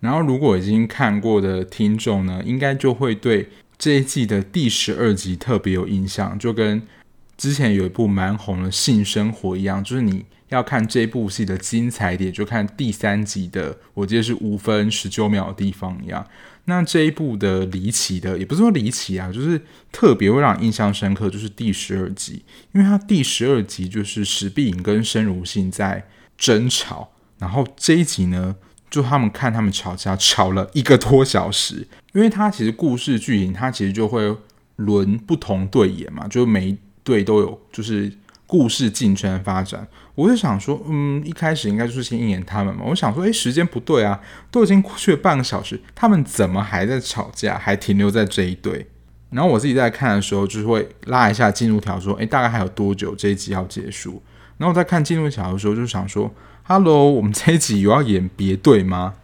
[0.00, 3.48] 然后如果已经看过的听众呢，应该就会对。
[3.78, 6.82] 这一季的第十二集特别有印象，就跟
[7.38, 16.26] 之前有一部蛮红的《性生活》一样，就是你要看这部戏的精彩点，就看第三集的，我记得是五分十九秒的地方一样。
[16.70, 19.60] 那这一部的离奇的，也不是说离奇啊，就是
[19.92, 28.56] 特别会让印象深刻，就是第十二集，因为它第十二集就是石碧隐跟申如信在争吵，然后这一集呢。
[28.90, 34.36] 就他们看他们吵架，吵了一个多小时，因为他其实故事剧情，他其实就会
[34.74, 38.12] 轮不同队演嘛，就每一队都有就是
[38.50, 39.86] 故事进程发展。
[40.16, 42.82] 我就想说，嗯，一开始应该就是先演他们嘛。
[42.88, 48.88] 我想说，诶，时间不对啊，都已经过去了半个小时，他们怎么还在吵架，还停留在这一对？
[49.30, 54.20] 然后我自己在看的时候，就是会拉一下进度条，说，诶，大概还有多久这一集要结束？
[54.58, 56.34] 然后我在看进度条的时候，就想说。
[56.64, 59.14] Hello，我们这一集有要演别队吗？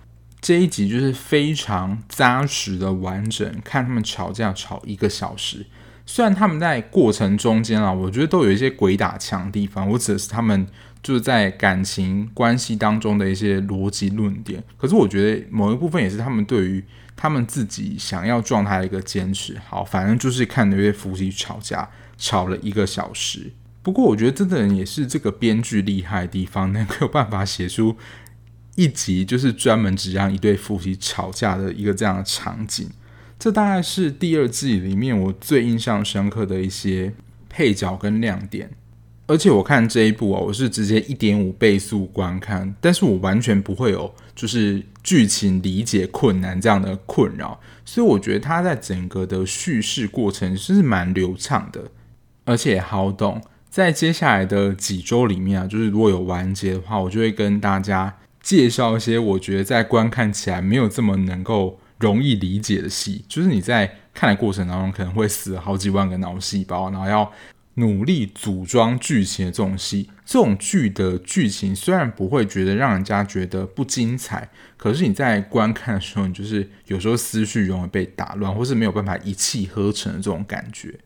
[0.40, 5.64] 这一集就是非常扎实的完整，看他们吵架吵一个小时。
[6.09, 10.64] 虽然他们在过程中间啊，我觉得都有一些鬼打墙的地方，我指的是他们
[11.03, 14.62] 就是在感情关系当中的一些逻辑论点。
[14.77, 16.83] 可是我觉得某一部分也是他们对于
[17.16, 19.57] 他们自己想要状态的一个坚持。
[19.69, 23.51] 好，反正就是看那些夫妻吵架，吵了一个小时。
[23.83, 27.97] 不过，我觉得真的也是这个编剧厉害的地方，能够有办法写出
[28.77, 32.88] 一集就是专门只让一对夫妻吵架的一个这样的场景。
[33.46, 37.12] 这大概是第二季里面我最印象深刻的一些
[37.48, 38.68] 配角跟亮点。
[39.28, 51.92] 而且我看这一部啊，我是直接一点五倍速观看，但是我完全不会有就是剧情理解困难这样的困扰，所以我觉得它在整个的叙事过程是蛮流畅的，
[52.46, 53.40] 而且好懂。
[53.70, 63.24] 在接下来的几周里面啊，就是如果有完结的话，我就会跟大家介绍一些我觉得在观看起来没有这么能够容易理解的戏。
[63.28, 67.32] 就是你在看的过程当中，可能会死好几万个脑细胞，然后要
[67.74, 70.09] 努力组装剧情的这种戏。
[70.24, 80.98] 这种剧的剧情虽然不会觉得让人家觉得不精彩，可是你在观看的时候，你就是有时候思绪容易被打乱，或是没有办法一气呵成的这种感觉。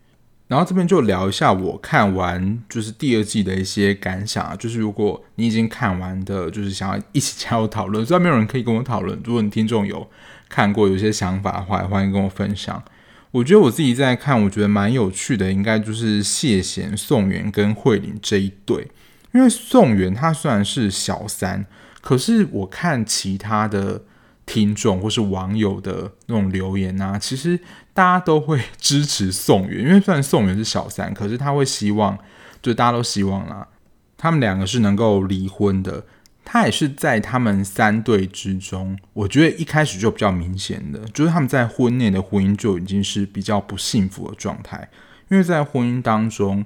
[0.48, 10.08] 然后这边就聊一下我看完就是第二季的一些感想啊，就是如果你已经看完的，就是想要一起加入讨论，虽然没有人可以跟我讨论，如果你听众有
[10.50, 12.84] 看过有些想法的话，欢迎跟我分享。
[13.30, 18.90] 我觉得我自己在看，我觉得蛮有趣的，应该就是谢贤、宋元跟慧玲这一对，
[19.32, 21.64] 因为宋元他虽然是小三，
[22.02, 24.02] 可是我看其他的。
[24.46, 27.56] 听众或是网友的那种留言啊，其实
[27.92, 32.18] 大家都会支持宋元，因为虽然宋元是小三，可是他会希望，
[32.60, 33.68] 就大家都希望啦，
[34.16, 36.04] 他们两个是能够离婚的。
[36.52, 44.88] 他也是在他们三对之中，我觉得一开始就比较明显的，就是他们在婚内的婚姻就已经是比较不幸福的状态，
[45.28, 46.64] 因为在婚姻当中，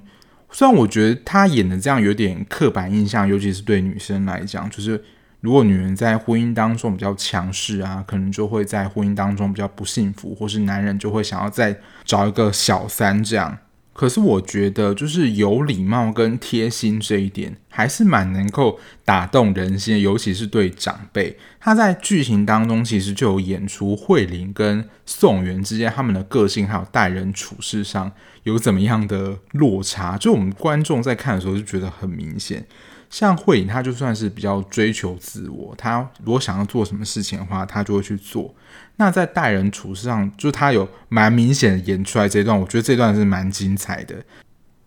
[0.50, 5.04] 虽然我觉得他演的这样有点刻板印象，尤其是对女生来讲，就是。
[5.40, 13.58] 如果女人在婚姻当中比较强势啊，可能就会在婚姻当中比较不幸福，或是男人就会想要再找一个小三这样。
[13.94, 21.38] 可是我觉得，就是有礼貌跟贴心这一点，还是蛮能够打动人心，尤其是对长辈。
[21.60, 28.10] 他在剧情当中其实就有演出慧玲跟宋元之间他们的个性还有待人处事上
[28.42, 32.66] 有怎么样的落差，就我们观众在看的时候就觉得很明显。
[33.08, 38.52] 像慧玲，她就算是比较追求自我，她如果想要做什么事情的话，她就会去做。
[38.96, 44.24] 那在待人处事上，就他有蛮明显演出来这段，我觉得这段是蛮精彩的。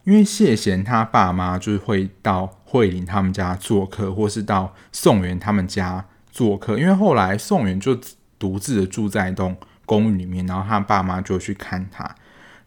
[0.06, 6.80] 因为谢贤他爸妈就是会到慧玲他们家做客，或是到宋元他们家做客。
[6.80, 8.00] 因为后来宋元就
[8.40, 12.16] 独自的住在一栋公寓里面，然后他爸妈就去看他。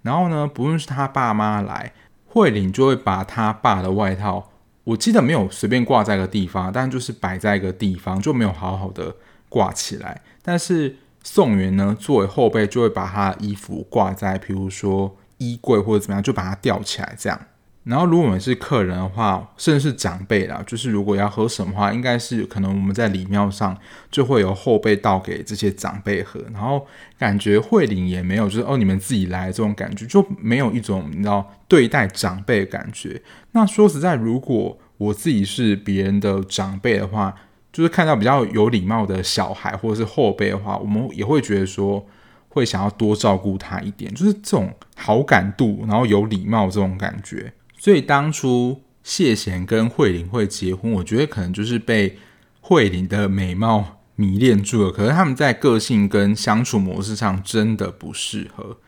[0.03, 1.95] 然后呢，不论是他爸妈来，
[2.26, 4.51] 慧玲就会把他爸的外套，
[4.84, 9.16] 我记得没有随便挂在一个地方，但就是摆在一个地方，就没有好好的
[9.49, 10.20] 挂起来。
[10.43, 15.16] 但是宋元呢，作为后辈，就会把他的衣服挂在，比如说。
[15.43, 17.41] 衣柜或者怎么样，就把它吊起来这样。
[17.85, 23.75] 然后，如果我们是客人的话，甚至是长辈啦，就是如果要喝什么话，应该是可能我们在礼庙上
[24.11, 26.39] 就会有后辈倒给这些长辈喝。
[26.53, 26.87] 然后
[27.18, 33.23] 感觉会领也没有，就是哦，你们自己来这种感觉，就没有一种你知道对待长辈的感觉。
[33.53, 37.35] 那说实在，如果我自己是别人的长辈的话，
[37.73, 42.07] 就是看到比较有礼貌的小孩或者是后辈的话，我们也会觉得说。
[42.53, 47.53] 会想要多照顾他一点，就是这种好感度，然后有礼貌这种感觉。
[47.79, 52.18] 所以当初谢贤跟慧玲会结婚，我觉得可能就是被
[52.61, 54.91] 慧玲的美貌迷恋住了。
[54.91, 58.79] 可是他们在个性跟相处模式上真的不适合。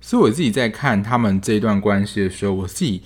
[0.00, 3.04] 所以我自己在看他们这段关系的时候，我自己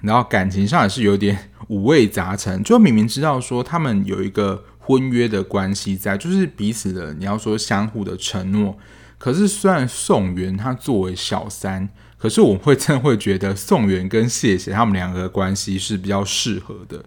[0.00, 2.60] 然后感情上也是有点五味杂陈。
[2.64, 8.76] 就明明知道说他们有一个婚约的关系在，就是彼此的你要说相互的承诺。
[9.16, 17.04] 可是，虽然宋元他作为小三，可是我会真会觉得宋元跟谢谢他们两个关系是比较适合的。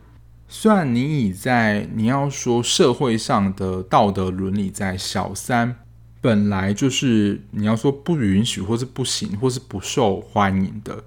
[0.47, 5.75] 虽然你以在你要说社会上的道德伦理，在小三
[6.21, 11.03] 本来就是你要说不允许，或是不行，或是不受欢迎的。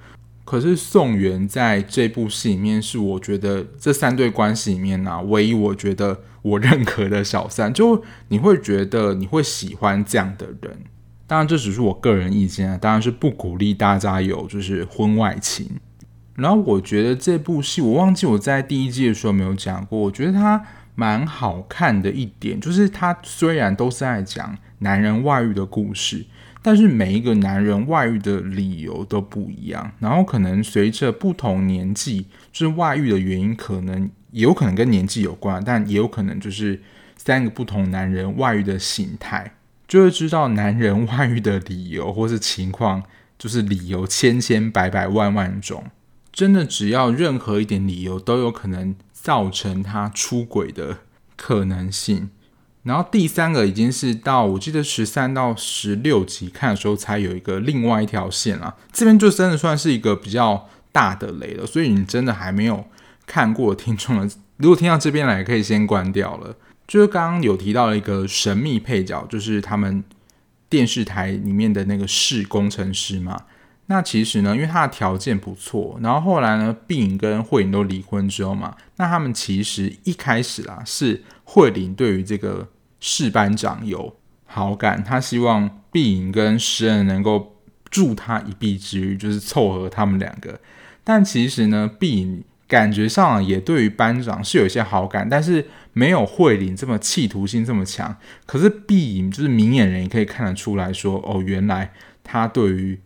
[0.49, 10.79] 可是宋元在这部戏里面，是我觉得这三对关系里面啊，唯一我觉得我认可的小三， 就你会觉得你会喜欢这样的人。
[11.27, 15.69] 当然，这只是我个人意见啊，当然是不鼓励大家有就是婚外情。
[16.37, 19.99] 然后我觉得这部戏，我忘记我在第一季的时候没有讲过。
[19.99, 26.25] 我觉得它蛮好看的一点，就是它虽然都是在讲男人外遇的故事，
[26.63, 29.93] 但是每一个男人外遇的理由都不一样。
[30.01, 36.81] 然后可能随着不同年纪，就是外遇的原因，可能也有可能跟年纪有关，但也有可能就是
[37.17, 39.55] 三个不同男人外遇的形态。
[39.87, 43.03] 就会知道男人外遇的理由或是情况，
[43.39, 45.85] 就是理由千千百百万万种，
[46.31, 50.99] 真的只要任何一点理由都有可能造成他出轨的
[51.37, 52.29] 可能性。
[52.89, 61.67] 然后第三个已经是到我记得十三到十六集看的时候才有一个另外一条线了，这边就真的算是一个比较大的雷了。
[61.67, 62.87] 所以你真的还没有
[63.27, 66.57] 看过听众的，如果听到这边来，可以先关掉了。
[66.87, 70.03] 就是刚刚有提到了一个神秘配角，就是他们
[70.71, 73.39] 电视台里面的那个室工程师嘛。
[73.91, 82.69] 那其实呢，因为他的条件不错，然后后来呢，碧影跟慧玲都离婚之后嘛，那他们其实一开始啦，是慧玲对于这个
[83.01, 87.57] 士班长有好感，他希望碧影跟施恩能够
[87.91, 90.61] 助他一臂之力，就是凑合他们两个。
[91.05, 95.67] 但其实呢，碧影感觉上也对于班长是有一些好感，但是。
[95.95, 101.93] 没有慧玲这么企图心这么强，可是碧影就是明眼人也可以看得出来说，哦，原来
[102.23, 103.01] 他对于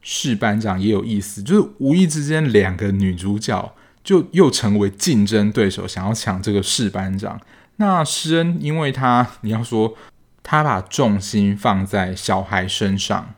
[0.00, 7.38] 士班长也有意思，就是无意之间两个女主角就又成为竞争对手，想要抢这个士班长。
[7.80, 9.96] 那施恩因为他你要说
[10.42, 13.34] 他把重心放在小孩身上，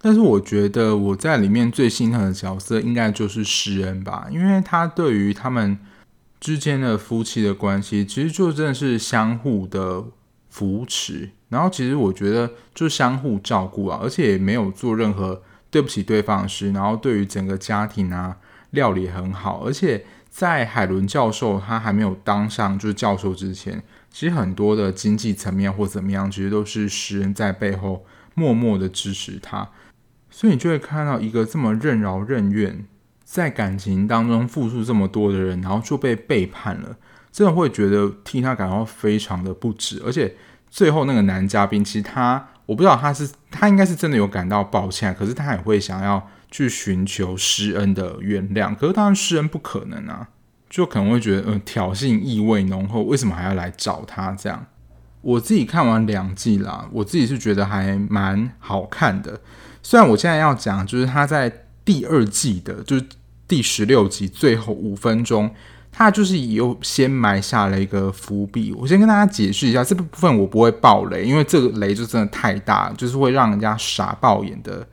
[0.00, 5.78] 但是我觉得我在里面最心疼的角色应该就是施恩吧，因为他对于他们。
[6.40, 10.04] 之间的夫妻的关系，其实就真的是相互的
[10.48, 18.36] 扶持，然后其实我觉得就相互照顾啊，而且也没有做任何对不起对方的事，然后对于整个家庭啊
[18.70, 20.06] 料理很好，而且
[20.38, 29.68] 在海伦教授他还没有当上就是教授之前，其实很多的经济层面或怎么样，其实都是施恩在背后默默的支持他，
[30.30, 32.84] 所以你就会看到一个这么任劳任怨。
[33.24, 36.96] 在感情当中付出这么多的人，然后就被背叛了，
[37.32, 40.00] 真的会觉得替他感到非常的不值。
[40.06, 40.36] 而且
[40.70, 48.74] 最后那个男嘉宾，其实他我不知道他是他应该是真的有感到抱歉，可是他也会想要去寻求施恩的原谅。
[48.74, 50.28] 可是当然施恩不可能啊，
[50.68, 54.66] 就可能会觉得嗯、呃、挑衅意味浓厚，为什么还要来找他这样？
[55.20, 59.40] 我自己看完两季啦，我自己是觉得还蛮好看的。
[59.82, 63.04] 虽然我现在要讲就是他在第二季的，就是。
[63.48, 65.50] 第十六集最后五分钟，
[65.90, 68.74] 他就是有先埋下了一个伏笔。
[68.74, 74.86] 我先跟大家解释一下，这部分我不会爆雷，因为这个雷就真的太大，就是会让人家傻爆眼的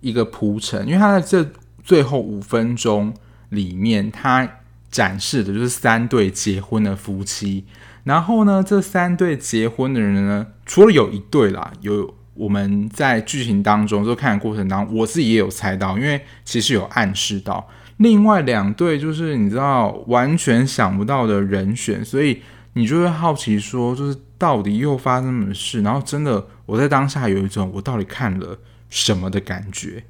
[0.00, 0.86] 一个铺陈。
[0.86, 1.50] 因为他在这
[1.82, 3.14] 最后五分钟
[3.50, 4.48] 里面，他
[4.90, 7.64] 展示的就是三对结婚的夫妻。
[8.04, 17.68] 然后呢，这三对结婚的人呢，除了有一对啦，有我们在剧情当中就看的过程当中，我自己也有猜到，因为其实有暗示到。
[17.98, 22.40] 另外两对就是你知道完全想不到的人选，所以
[22.72, 25.82] 你就会好奇说，就是到底又发生什么事？
[25.82, 28.58] 然后真的我在当下有一种我到底看了
[28.90, 30.04] 什么的感觉。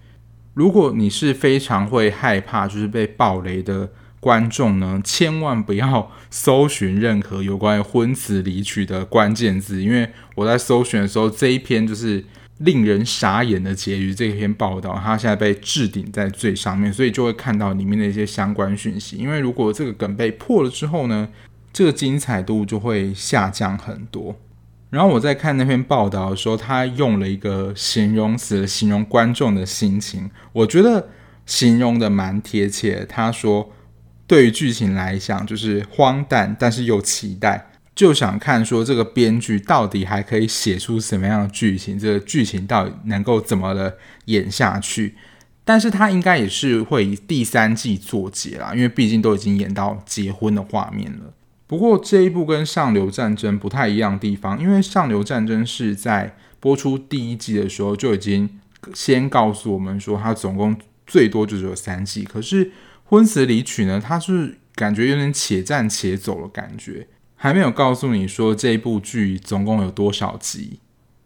[0.55, 12.25] 如果你是非常会害怕就是被爆雷的观众呢，千万不要搜寻任何有关于婚词离曲的关键字，因为我在搜寻的时候，这一篇就是。
[12.61, 19.17] 令人傻眼的结局，这篇报道它现在被置顶在最上面，所以就会看到里面的一些相关讯息。
[19.17, 21.27] 因为如果这个梗被破了之后呢，
[21.73, 24.37] 这个精彩度就会下降很多。
[24.91, 31.09] 然后我在看那篇报道的时候，他用了一个形容词形容观众的心情，我觉得
[31.47, 33.07] 形容的蛮贴切。
[33.09, 33.73] 他说，
[34.27, 37.69] 对于剧情来讲，就是荒诞，但是又期待。
[37.95, 45.15] 就想看说这个编剧到底还可以写出什么样的剧情，这个剧情到底能够怎么的演下去？
[45.65, 51.33] 但是他应该也是会以第三季作结啦，因为毕竟都已经演到结婚的画面了。
[51.71, 58.59] 不过这一部跟上流战争不太一样的地方，因为上流战争是在播出第一季的时候就已经
[58.93, 62.25] 先告诉我们说，它总共最多就只有三季。
[62.25, 62.73] 可是
[63.05, 67.07] 婚词离曲呢，它是感觉有点且战且走的感觉。
[67.37, 70.81] 还没有告诉你说这一部剧总共有多少集，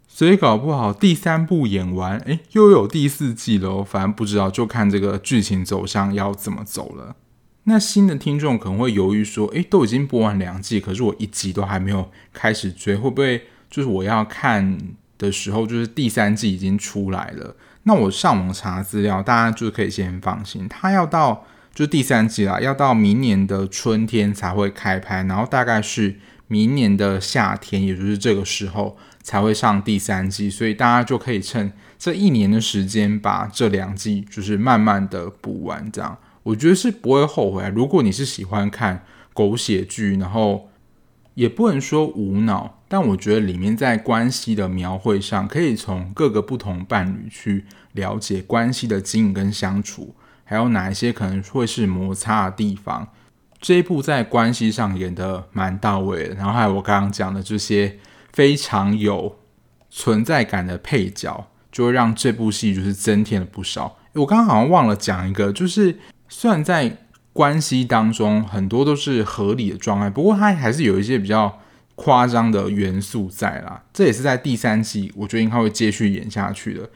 [0.06, 3.82] 所以搞不好第三部演完，诶，又有第四季了。
[3.82, 7.16] 反正不知道，就看这个剧情走向要怎么走了。
[7.64, 14.78] 那新的听众可能会犹豫说，诶，都已经播完两季，可是我一集都还没有开始追，会不会就是我要看
[15.18, 17.56] 的时候，就是第三季已经出来了？
[17.84, 21.46] 那我上网查资料，大家就可以先放心，它要到。
[21.74, 37.70] 就第三季啦，要到明年的春天才会开拍，然后大概是明年的夏天，也就是这个时候才会上第三季，所以大家就可以趁这一年的时间把这两季就是慢慢的补完，这样我觉得是不会后悔。
[37.74, 40.70] 如果你是喜欢看狗血剧，然后
[41.34, 50.14] 也不能说无脑，但我觉得里面在关系的描绘上，可以从各个不同伴侣去了解关系的经营跟相处。
[50.44, 53.08] 还有哪一些可能会是摩擦的地方？
[53.60, 57.98] 这一部在关系上演得蛮到位的，然后还有我刚刚讲的这些
[58.30, 59.38] 非常有
[59.90, 63.96] 存在感的配角，就会让这部戏就是增添了不少。
[64.12, 65.98] 我刚刚好像忘了讲一个，就是
[66.28, 66.98] 虽然在
[67.32, 71.60] 关系当中很多都是合理的状态，不过它还是有一些比较
[71.96, 73.82] 夸张的元素在啦。
[73.92, 76.88] 这也是在第三季，我觉得应该会继续演下去的。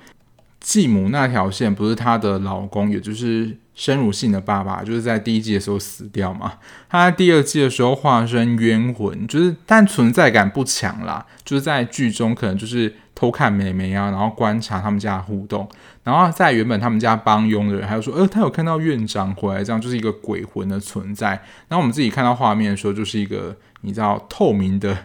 [0.61, 6.55] 继母那条线不是她的老公，也就是生乳性的爸爸，就是在第一季的时候死掉嘛。
[6.89, 11.25] 他在第二季的时候化身冤魂，就是但存在感不强啦。
[11.45, 15.69] 就是在剧中可能就是偷看妹妹啊，然后观察他们家的互动。
[16.09, 21.31] 然后在原本他们家帮佣的人，还有说，呃，他有看到院长回来，这样就是一个鬼魂的存在。
[21.69, 24.97] 然后我们自己看到画面的时候，就是一个你知道透明的。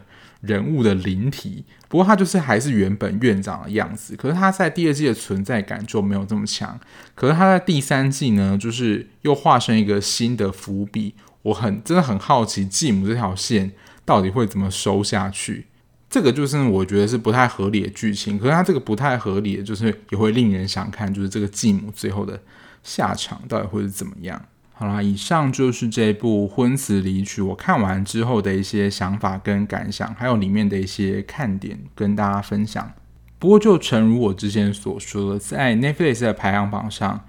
[0.44, 6.78] 人物的灵体，不过他就是还是原本院长的样子，可是他在第二季的存在感就没有这么强。
[7.16, 11.16] 可是他在第三季呢，就是又化身一个新的伏笔。
[11.44, 13.72] 我很真的很好奇继母这条线
[14.04, 15.68] 到底会怎么收下去。
[16.14, 22.40] 这个就是我觉得是不太合理的剧情，可是他这个不太合理，就是也会令人想看，就是这个继母最后的
[22.84, 24.40] 下场到底会是怎么样。
[24.74, 32.94] 好啦，以上就是这部《婚词离曲》我看完之后的一些想法跟感想，还有里面的一些看点跟大家分享。
[33.40, 37.26] 不过，就诚如我之前所说的，在 Netflix 的排行榜上，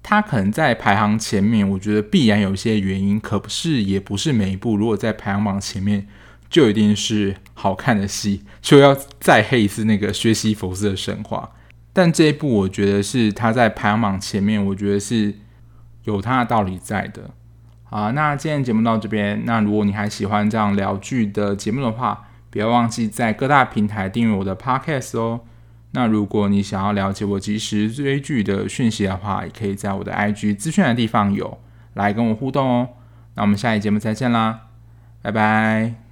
[0.00, 6.06] 它可能在排行前面，我觉得必然有一些原因，可不是也不是每一部如果在排行榜前面
[6.48, 11.50] 就一定是好看的戏，就要再黑一次那个薛西弗斯的神话。
[11.92, 15.34] 但这一部，我觉得是它在排行榜前面，我觉得是。
[16.04, 17.30] 有它的道理在的，
[17.84, 19.44] 好，那今天节目到这边。
[19.44, 25.40] 那如果你还喜欢这样聊剧的节目的话，不要忘记在各大平台订阅我的 Podcast 哦。
[25.90, 31.58] 那如果你想要了解我即时追剧的讯息的话，也可以在我的 IG 资讯的地方有
[31.92, 32.88] 来跟我互动哦。
[33.34, 34.60] 那我们下一节目再见啦，
[35.20, 36.07] 拜拜。